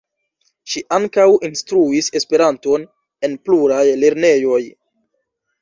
Ŝi 0.71 0.81
ankaŭ 0.95 1.25
instruis 1.49 2.09
Esperanton 2.21 2.89
en 3.29 3.39
pluraj 3.45 3.85
lernejoj. 4.05 4.61